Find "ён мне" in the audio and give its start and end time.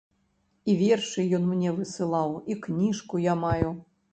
1.39-1.75